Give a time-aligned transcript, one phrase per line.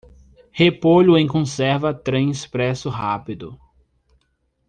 [0.51, 3.59] Repolho em conserva Trem expresso rápido.